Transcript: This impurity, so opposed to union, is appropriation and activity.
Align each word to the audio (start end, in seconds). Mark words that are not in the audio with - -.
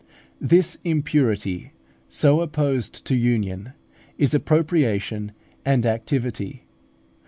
This 0.39 0.79
impurity, 0.83 1.73
so 2.09 2.41
opposed 2.41 3.05
to 3.05 3.15
union, 3.15 3.73
is 4.17 4.33
appropriation 4.33 5.31
and 5.63 5.85
activity. 5.85 6.65